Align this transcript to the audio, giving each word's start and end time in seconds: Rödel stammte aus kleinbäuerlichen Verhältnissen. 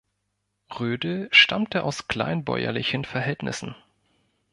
Rödel 0.79 1.27
stammte 1.31 1.83
aus 1.83 2.07
kleinbäuerlichen 2.07 3.05
Verhältnissen. 3.05 3.75